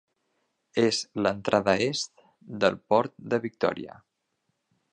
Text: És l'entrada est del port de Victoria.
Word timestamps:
És 0.83 1.01
l'entrada 1.25 1.75
est 1.89 2.25
del 2.63 2.79
port 2.93 3.15
de 3.35 3.41
Victoria. 3.45 3.99